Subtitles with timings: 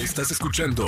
[0.00, 0.86] Estás escuchando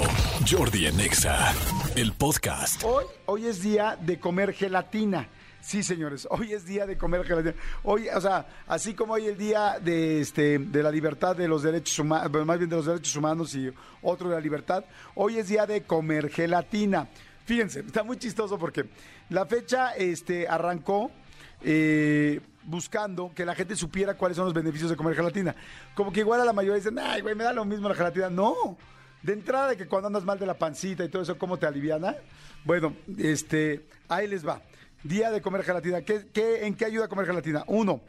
[0.51, 1.53] Jordi Anexa,
[1.97, 2.83] el podcast.
[2.83, 5.29] Hoy, hoy es día de comer gelatina.
[5.61, 7.55] Sí, señores, hoy es día de comer gelatina.
[7.83, 11.63] Hoy, o sea, así como hoy el día de este de la libertad de los
[11.63, 13.71] derechos humanos, más bien de los derechos humanos y
[14.01, 14.83] otro de la libertad,
[15.15, 17.07] hoy es día de comer gelatina.
[17.45, 18.87] Fíjense, está muy chistoso porque
[19.29, 21.11] la fecha este arrancó
[21.61, 25.55] eh, buscando que la gente supiera cuáles son los beneficios de comer gelatina.
[25.95, 28.31] Como que igual a la mayoría dicen, ay, güey, me da lo mismo la gelatina.
[28.31, 28.79] No,
[29.23, 31.67] de entrada de que cuando andas mal de la pancita y todo eso, ¿cómo te
[31.67, 32.17] aliviana?
[32.65, 34.63] Bueno, este, ahí les va.
[35.03, 36.03] Día de comer gelatina.
[36.03, 37.65] ¿Qué, qué, en qué ayuda a comer gelatina?
[37.67, 38.01] Uno,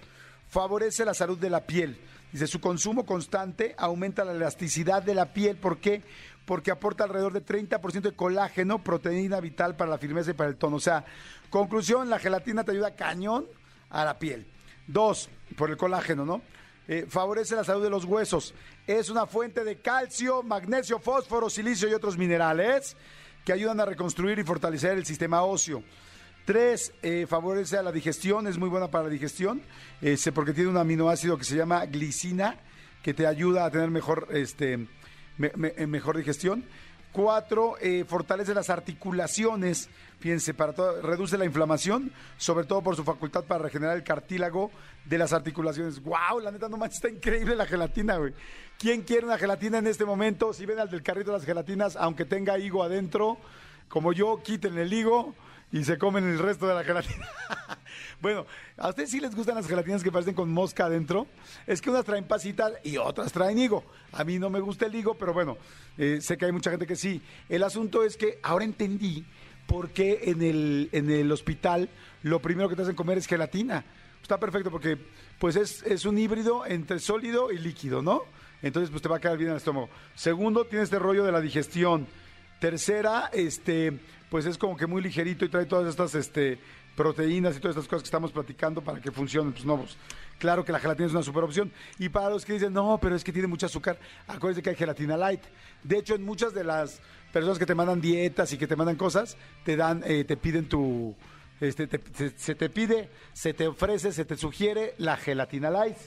[0.49, 1.99] favorece la salud de la piel.
[2.31, 5.57] Dice, su consumo constante aumenta la elasticidad de la piel.
[5.57, 6.02] ¿Por qué?
[6.45, 10.55] Porque aporta alrededor de 30% de colágeno, proteína vital para la firmeza y para el
[10.55, 10.77] tono.
[10.77, 11.05] O sea,
[11.49, 13.45] conclusión, la gelatina te ayuda cañón
[13.89, 14.47] a la piel.
[14.88, 16.41] Dos, por el colágeno, ¿no?
[16.88, 18.53] Eh, favorece la salud de los huesos.
[18.85, 22.97] Es una fuente de calcio, magnesio, fósforo, silicio y otros minerales
[23.45, 25.81] que ayudan a reconstruir y fortalecer el sistema óseo.
[26.44, 29.61] Tres, eh, favorece a la digestión, es muy buena para la digestión,
[30.02, 32.58] este, porque tiene un aminoácido que se llama glicina,
[33.02, 36.65] que te ayuda a tener mejor, este, eh, mejor digestión.
[37.14, 39.88] Cuatro, eh, fortalece las articulaciones,
[40.19, 44.72] fíjense, para todo, reduce la inflamación, sobre todo por su facultad para regenerar el cartílago
[45.05, 46.02] de las articulaciones.
[46.03, 46.39] ¡Wow!
[46.42, 48.33] La neta, no manches, está increíble la gelatina, güey.
[48.80, 50.53] ¿Quién quiere una gelatina en este momento?
[50.53, 53.38] Si ven al del carrito las gelatinas, aunque tenga higo adentro,
[53.89, 55.36] como yo, quiten el higo
[55.72, 57.27] y se comen el resto de la gelatina.
[58.22, 58.45] bueno,
[58.77, 61.27] ¿a ustedes sí les gustan las gelatinas que parecen con mosca adentro?
[61.67, 63.83] Es que unas traen pasitas y otras traen higo.
[64.11, 65.58] A mí no me gusta el higo, pero bueno,
[65.97, 67.21] eh, sé que hay mucha gente que sí.
[67.49, 69.25] El asunto es que ahora entendí
[69.67, 71.89] por qué en el, en el hospital
[72.21, 73.83] lo primero que te hacen comer es gelatina.
[74.21, 74.97] Está perfecto porque
[75.39, 78.23] pues es, es un híbrido entre sólido y líquido, ¿no?
[78.61, 79.89] Entonces pues te va a quedar bien el estómago.
[80.16, 82.08] Segundo, tiene este rollo de la digestión.
[82.64, 83.92] Tercera, este,
[84.30, 86.58] pues es como que muy ligerito y trae todas estas este,
[86.95, 89.52] proteínas y todas estas cosas que estamos platicando para que funcionen.
[89.52, 89.98] Pues no, pues,
[90.39, 91.73] claro que la gelatina es una super opción.
[91.99, 93.99] Y para los que dicen, no, pero es que tiene mucho azúcar,
[94.30, 95.42] acuérdense que hay gelatina light.
[95.83, 97.02] De hecho, en muchas de las
[97.33, 99.36] personas que te mandan dietas y que te mandan cosas,
[99.66, 101.14] te dan, eh, te piden tu,
[101.60, 105.98] este, te- se, se te pide, se te ofrece, se te sugiere la gelatina light.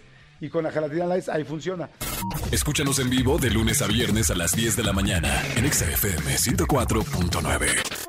[0.41, 1.89] Y con la gelatina light ahí funciona.
[2.51, 5.85] Escúchanos en vivo de lunes a viernes a las 10 de la mañana en Exa
[5.87, 8.06] FM 104.9.